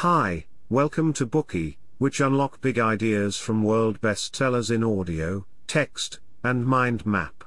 [0.00, 6.66] Hi, welcome to Bookey, which unlock big ideas from world bestsellers in audio, text, and
[6.66, 7.44] mind map.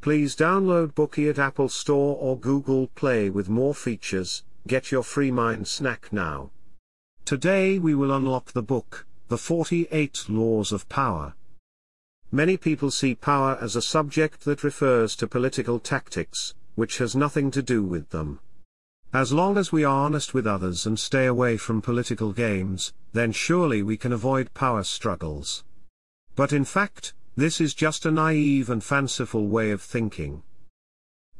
[0.00, 4.44] Please download Bookey at Apple Store or Google Play with more features.
[4.68, 6.52] Get your free mind snack now.
[7.24, 11.34] Today we will unlock the book, The 48 Laws of Power.
[12.30, 17.50] Many people see power as a subject that refers to political tactics, which has nothing
[17.50, 18.38] to do with them.
[19.14, 23.30] As long as we are honest with others and stay away from political games, then
[23.30, 25.62] surely we can avoid power struggles.
[26.34, 30.42] But in fact, this is just a naive and fanciful way of thinking.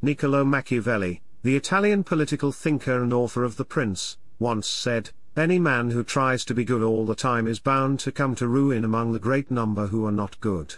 [0.01, 5.91] Niccolo Machiavelli, the Italian political thinker and author of The Prince, once said, Any man
[5.91, 9.13] who tries to be good all the time is bound to come to ruin among
[9.13, 10.77] the great number who are not good.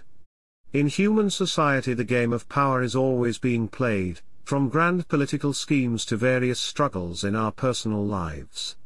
[0.72, 6.04] In human society the game of power is always being played, from grand political schemes
[6.04, 8.76] to various struggles in our personal lives.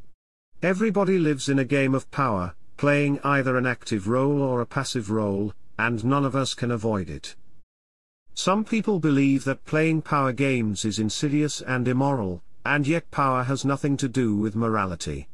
[0.63, 5.11] Everybody lives in a game of power, playing either an active role or a passive
[5.11, 7.37] role, and none of us can avoid it.
[8.33, 13.63] Some people believe that playing power games is insidious and immoral, and yet power has
[13.63, 15.29] nothing to do with morality.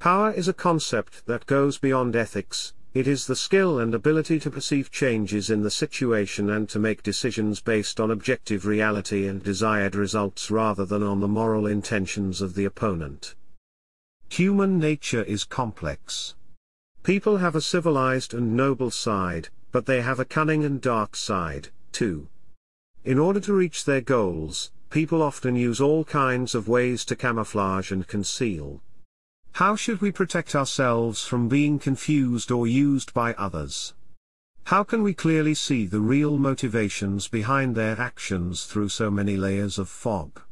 [0.00, 4.50] Power is a concept that goes beyond ethics, it is the skill and ability to
[4.50, 9.94] perceive changes in the situation and to make decisions based on objective reality and desired
[9.94, 13.34] results rather than on the moral intentions of the opponent.
[14.28, 16.34] Human nature is complex.
[17.02, 21.68] People have a civilized and noble side, but they have a cunning and dark side,
[21.92, 22.28] too.
[23.04, 27.90] In order to reach their goals, people often use all kinds of ways to camouflage
[27.90, 28.82] and conceal.
[29.62, 33.94] How should we protect ourselves from being confused or used by others?
[34.64, 39.78] How can we clearly see the real motivations behind their actions through so many layers
[39.78, 40.42] of fog?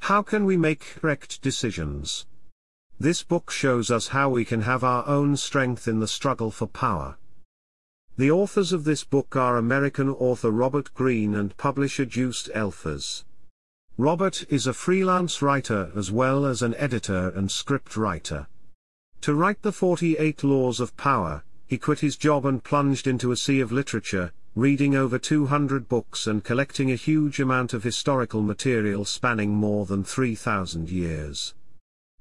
[0.00, 2.26] How can we make correct decisions?
[2.98, 6.66] This book shows us how we can have our own strength in the struggle for
[6.66, 7.18] power.
[8.16, 13.22] The authors of this book are American author Robert Greene and publisher Joost Elffers.
[13.98, 18.46] Robert is a freelance writer as well as an editor and script writer.
[19.20, 23.36] To write the 48 Laws of Power, he quit his job and plunged into a
[23.36, 29.04] sea of literature, reading over 200 books and collecting a huge amount of historical material
[29.04, 31.52] spanning more than 3,000 years.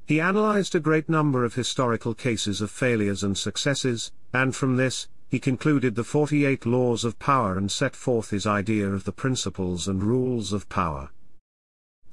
[0.06, 5.08] He analyzed a great number of historical cases of failures and successes, and from this,
[5.30, 9.88] he concluded the 48 Laws of Power and set forth his idea of the principles
[9.88, 11.12] and rules of power.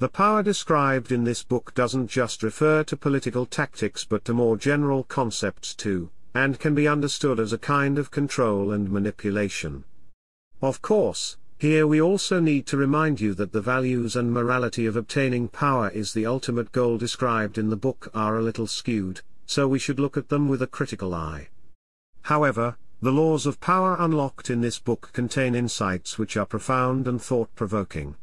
[0.01, 4.57] The power described in this book doesn't just refer to political tactics but to more
[4.57, 9.83] general concepts too, and can be understood as a kind of control and manipulation.
[10.63, 14.95] Of course, here we also need to remind you that the values and morality of
[14.95, 19.67] obtaining power is the ultimate goal described in the book are a little skewed, so
[19.67, 21.49] we should look at them with a critical eye.
[22.23, 27.21] However, the laws of power unlocked in this book contain insights which are profound and
[27.21, 28.15] thought-provoking.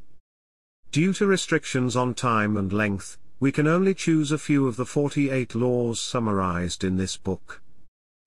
[0.95, 4.85] Due to restrictions on time and length, we can only choose a few of the
[4.85, 7.61] 48 laws summarized in this book.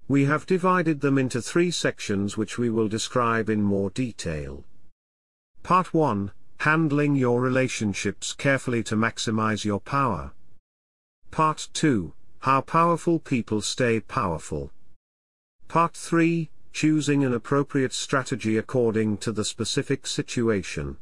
[0.07, 4.65] We have divided them into three sections which we will describe in more detail.
[5.63, 10.33] Part 1 Handling your relationships carefully to maximize your power.
[11.31, 14.73] Part 2 How powerful people stay powerful.
[15.69, 20.99] Part 3 Choosing an appropriate strategy according to the specific situation.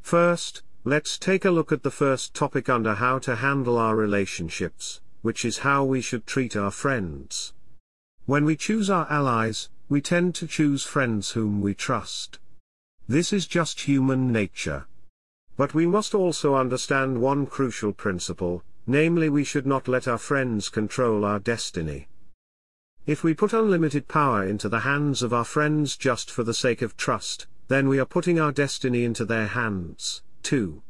[0.00, 5.02] First, Let's take a look at the first topic under how to handle our relationships,
[5.20, 7.52] which is how we should treat our friends.
[8.24, 12.38] When we choose our allies, we tend to choose friends whom we trust.
[13.06, 14.86] This is just human nature.
[15.58, 20.70] But we must also understand one crucial principle, namely we should not let our friends
[20.70, 22.08] control our destiny.
[23.04, 26.80] If we put unlimited power into the hands of our friends just for the sake
[26.80, 30.22] of trust, then we are putting our destiny into their hands.
[30.48, 30.82] 2.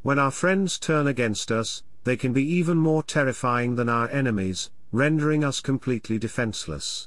[0.00, 4.70] When our friends turn against us, they can be even more terrifying than our enemies,
[4.90, 7.06] rendering us completely defenseless.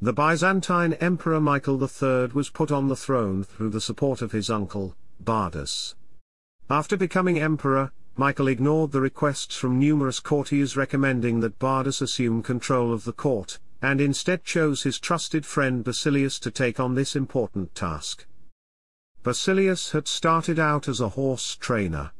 [0.00, 4.48] The Byzantine Emperor Michael III was put on the throne through the support of his
[4.48, 5.96] uncle, Bardas.
[6.70, 12.92] After becoming emperor, Michael ignored the requests from numerous courtiers recommending that Bardas assume control
[12.92, 17.74] of the court, and instead chose his trusted friend Basilius to take on this important
[17.74, 18.26] task.
[19.24, 22.12] Basilius had started out as a horse trainer.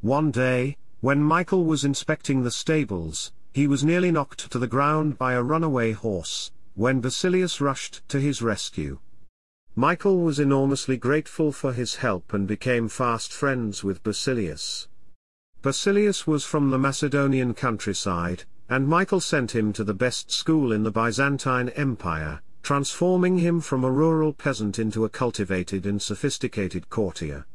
[0.00, 5.18] One day, when Michael was inspecting the stables, he was nearly knocked to the ground
[5.18, 9.00] by a runaway horse, when Basilius rushed to his rescue.
[9.76, 14.88] Michael was enormously grateful for his help and became fast friends with Basilius.
[15.60, 20.84] Basilius was from the Macedonian countryside, and Michael sent him to the best school in
[20.84, 27.46] the Byzantine Empire, transforming him from a rural peasant into a cultivated and sophisticated courtier.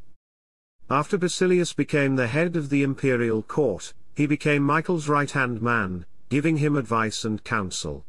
[0.90, 6.58] After Basilius became the head of the imperial court, he became Michael's right-hand man, giving
[6.58, 8.06] him advice and counsel.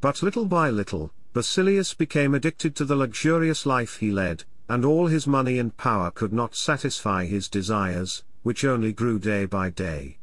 [0.00, 5.06] But little by little, Basilius became addicted to the luxurious life he led, and all
[5.06, 10.18] his money and power could not satisfy his desires, which only grew day by day.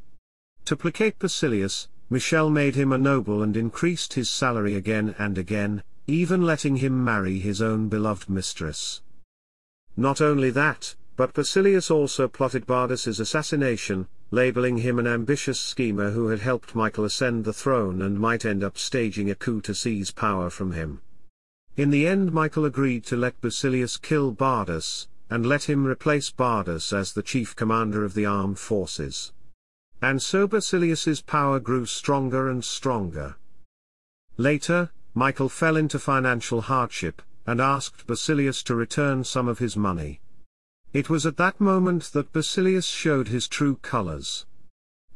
[0.65, 5.83] To placate Basilius, Michael made him a noble and increased his salary again and again,
[6.09, 9.01] even letting him marry his own beloved mistress.
[9.95, 16.27] Not only that, but Basilius also plotted Bardas's assassination, labeling him an ambitious schemer who
[16.27, 20.11] had helped Michael ascend the throne and might end up staging a coup to seize
[20.11, 21.01] power from him.
[21.75, 26.91] In the end Michael agreed to let Basilius kill Bardas, and let him replace Bardas
[26.91, 29.31] as the chief commander of the armed forces.
[30.01, 33.35] And so Basilius's power grew stronger and stronger.
[34.38, 40.21] Later, Michael fell into financial hardship, and asked Basilius to return some of his money.
[40.94, 44.45] It was at that moment that Basilius showed his true colors.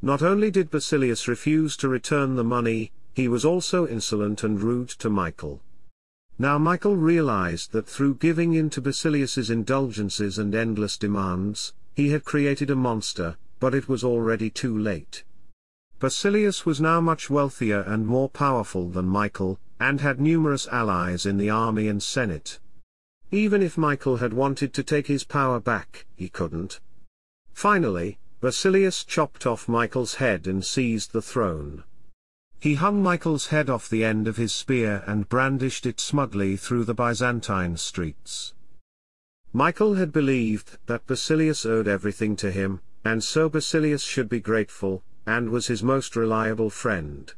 [0.01, 4.89] Not only did Basilius refuse to return the money, he was also insolent and rude
[4.89, 5.61] to Michael.
[6.38, 12.25] Now Michael realized that through giving in to Basilius's indulgences and endless demands, he had
[12.25, 15.23] created a monster, but it was already too late.
[16.00, 21.37] Basilius was now much wealthier and more powerful than Michael, and had numerous allies in
[21.37, 22.59] the army and senate.
[23.31, 26.79] Even if Michael had wanted to take his power back, he couldn't.
[27.53, 31.83] Finally, Basilius chopped off Michael's head and seized the throne.
[32.59, 36.85] He hung Michael's head off the end of his spear and brandished it smugly through
[36.85, 38.53] the Byzantine streets.
[39.51, 45.03] Michael had believed that Basilius owed everything to him, and so Basilius should be grateful,
[45.25, 47.33] and was his most reliable friend.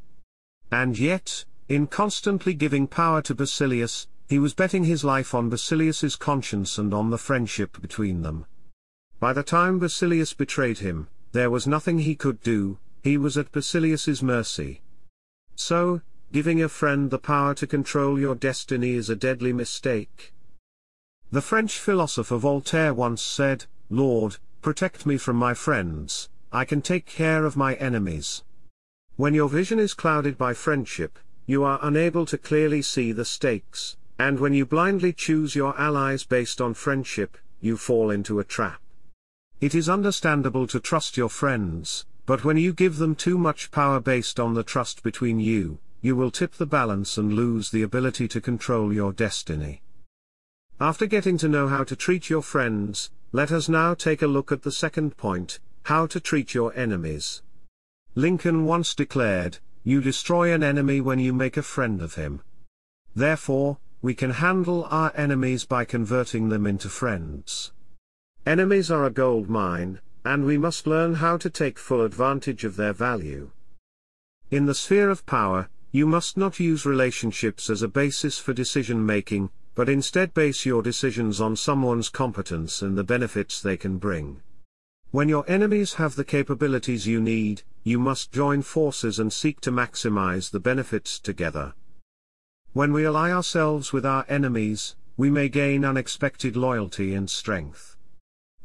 [0.71, 6.15] And yet, in constantly giving power to Basilius, he was betting his life on Basilius's
[6.15, 8.45] conscience and on the friendship between them.
[9.19, 13.51] By the time Basilius betrayed him, there was nothing he could do, he was at
[13.51, 14.81] Basilius's mercy.
[15.55, 16.01] So,
[16.31, 20.33] giving a friend the power to control your destiny is a deadly mistake.
[21.31, 27.05] The French philosopher Voltaire once said, Lord, protect me from my friends, I can take
[27.05, 28.43] care of my enemies.
[29.15, 33.97] When your vision is clouded by friendship, you are unable to clearly see the stakes,
[34.17, 38.81] and when you blindly choose your allies based on friendship, you fall into a trap.
[39.61, 43.99] It is understandable to trust your friends, but when you give them too much power
[43.99, 48.27] based on the trust between you, you will tip the balance and lose the ability
[48.27, 49.81] to control your destiny.
[50.79, 54.51] After getting to know how to treat your friends, let us now take a look
[54.51, 57.41] at the second point, how to treat your enemies.
[58.13, 62.41] Lincoln once declared, you destroy an enemy when you make a friend of him.
[63.15, 67.71] Therefore, we can handle our enemies by converting them into friends.
[68.47, 72.77] Enemies are a gold mine, and we must learn how to take full advantage of
[72.77, 73.51] their value.
[74.49, 79.05] In the sphere of power, you must not use relationships as a basis for decision
[79.05, 84.41] making, but instead base your decisions on someone's competence and the benefits they can bring.
[85.11, 89.71] When your enemies have the capabilities you need, you must join forces and seek to
[89.71, 91.75] maximize the benefits together.
[92.73, 97.95] When we ally ourselves with our enemies, we may gain unexpected loyalty and strength.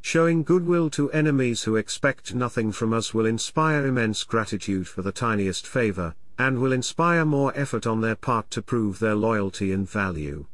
[0.01, 5.13] Showing goodwill to enemies who expect nothing from us will inspire immense gratitude for the
[5.13, 9.87] tiniest favor, and will inspire more effort on their part to prove their loyalty and
[9.87, 10.47] value.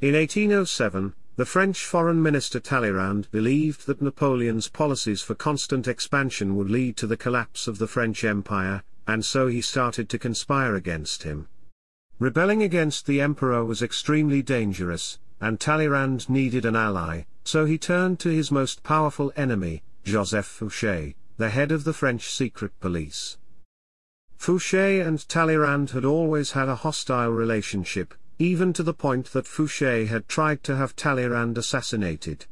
[0.00, 6.70] In 1807, the French foreign minister Talleyrand believed that Napoleon's policies for constant expansion would
[6.70, 11.24] lead to the collapse of the French Empire, and so he started to conspire against
[11.24, 11.46] him.
[12.18, 18.18] Rebelling against the emperor was extremely dangerous, and Talleyrand needed an ally, so he turned
[18.20, 23.36] to his most powerful enemy, Joseph Fouché, the head of the French secret police.
[24.38, 30.08] Fouché and Talleyrand had always had a hostile relationship, even to the point that Fouché
[30.08, 32.46] had tried to have Talleyrand assassinated.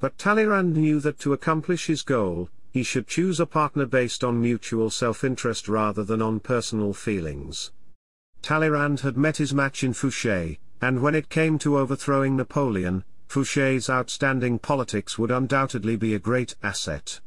[0.00, 4.40] But Talleyrand knew that to accomplish his goal, he should choose a partner based on
[4.40, 7.72] mutual self-interest rather than on personal feelings.
[8.42, 13.90] Talleyrand had met his match in Fouché, and when it came to overthrowing Napoleon, Fouché's
[13.90, 17.20] outstanding politics would undoubtedly be a great asset.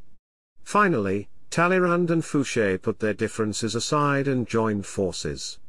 [0.63, 5.59] Finally, Talleyrand and Fouché put their differences aside and joined forces.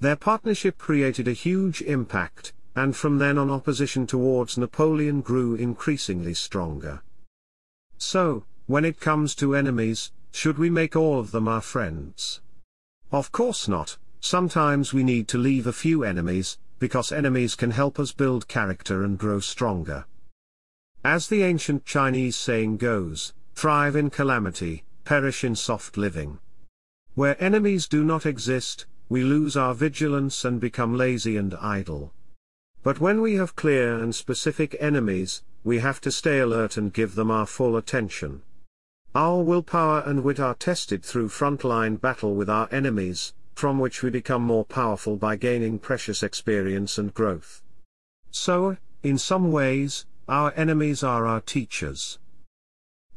[0.00, 6.34] Their partnership created a huge impact, and from then on opposition towards Napoleon grew increasingly
[6.34, 7.02] stronger.
[7.96, 12.40] So, when it comes to enemies, should we make all of them our friends?
[13.10, 17.98] Of course not, sometimes we need to leave a few enemies, because enemies can help
[17.98, 20.04] us build character and grow stronger.
[21.02, 26.38] As the ancient Chinese saying goes, thrive in calamity, perish in soft living.
[27.14, 32.12] Where enemies do not exist, we lose our vigilance and become lazy and idle.
[32.82, 37.14] But when we have clear and specific enemies, we have to stay alert and give
[37.14, 38.42] them our full attention.
[39.14, 44.10] Our willpower and wit are tested through frontline battle with our enemies, from which we
[44.10, 47.62] become more powerful by gaining precious experience and growth.
[48.30, 52.18] So, in some ways, our enemies are our teachers.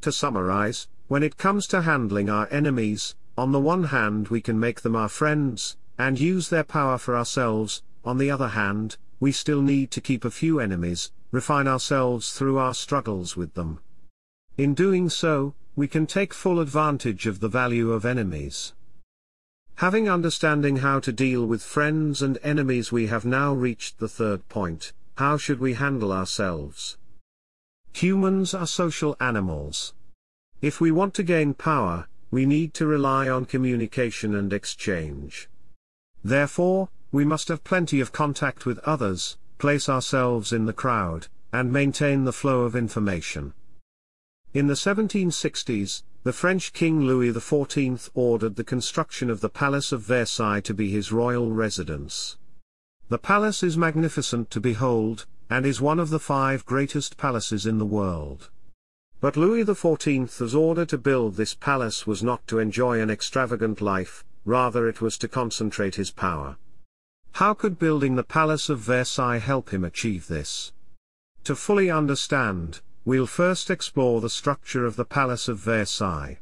[0.01, 4.59] To summarize, when it comes to handling our enemies, on the one hand we can
[4.59, 9.31] make them our friends, and use their power for ourselves, on the other hand, we
[9.31, 13.79] still need to keep a few enemies, refine ourselves through our struggles with them.
[14.59, 18.73] In doing so, we can take full advantage of the value of enemies.
[19.77, 24.47] Having understanding how to deal with friends and enemies we have now reached the third
[24.49, 26.95] point, how should we handle ourselves?
[27.93, 29.95] Humans are social animals.
[30.61, 35.49] If we want to gain power, we need to rely on communication and exchange.
[36.23, 41.73] Therefore, we must have plenty of contact with others, place ourselves in the crowd, and
[41.73, 43.53] maintain the flow of information.
[44.53, 50.01] In the 1760s, the French King Louis XIV ordered the construction of the Palace of
[50.01, 52.37] Versailles to be his royal residence.
[53.09, 57.77] The palace is magnificent to behold, and is one of the five greatest palaces in
[57.77, 58.49] the world.
[59.21, 64.25] But Louis XIV's order to build this palace was not to enjoy an extravagant life,
[64.43, 66.57] rather it was to concentrate his power.
[67.33, 70.73] How could building the Palace of Versailles help him achieve this?
[71.45, 76.37] To fully understand, We'll first explore the structure of the Palace of Versailles.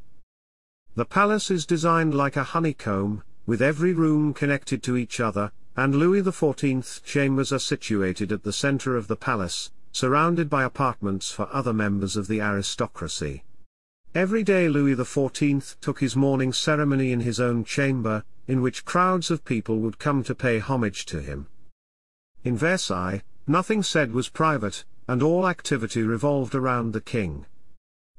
[0.94, 5.96] The palace is designed like a honeycomb, with every room connected to each other, and
[5.96, 11.48] Louis XIV's chambers are situated at the center of the palace, surrounded by apartments for
[11.52, 13.44] other members of the aristocracy.
[14.16, 19.30] Every day Louis XIV took his morning ceremony in his own chamber, in which crowds
[19.30, 21.48] of people would come to pay homage to him.
[22.44, 27.46] In Versailles, nothing said was private, and all activity revolved around the king.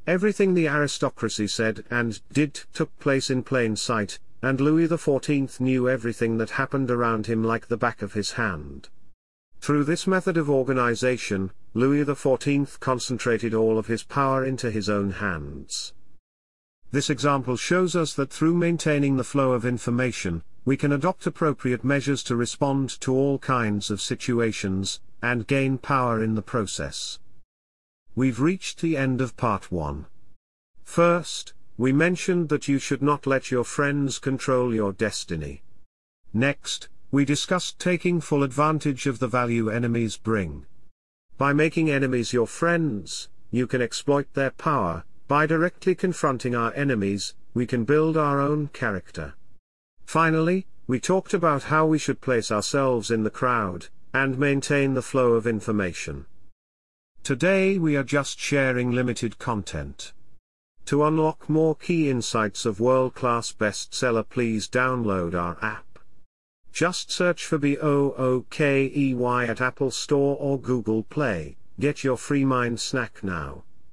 [0.07, 5.89] Everything the aristocracy said and did took place in plain sight, and Louis XIV knew
[5.89, 8.89] everything that happened around him like the back of his hand.
[9.61, 15.11] Through this method of organization, Louis XIV concentrated all of his power into his own
[15.11, 15.93] hands.
[16.93, 21.85] This example shows us that through maintaining the flow of information, we can adopt appropriate
[21.85, 27.19] measures to respond to all kinds of situations, and gain power in the process.
[28.14, 30.07] We've reached the end of part 1.
[30.83, 35.62] First, we mentioned that you should not let your friends control your destiny.
[36.33, 40.64] Next, we discussed taking full advantage of the value enemies bring.
[41.37, 47.35] By making enemies your friends, you can exploit their power, by directly confronting our enemies,
[47.55, 49.35] we can build our own character.
[50.07, 55.02] Finally, we talked about how we should place ourselves in the crowd, and maintain the
[55.02, 56.26] flow of information.
[57.23, 60.12] Today we are just sharing limited content.
[60.87, 65.89] To unlock more key insights of world-class bestseller please download our app.
[66.73, 73.23] Just search for B-O-O-K-E-Y at Apple Store or Google Play, get your free mind snack
[73.23, 73.65] now.